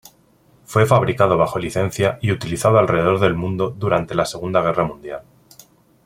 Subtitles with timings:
[0.65, 5.21] Fue fabricado bajo licencia y utilizado alrededor del mundo durante la Segunda Guerra Mundial.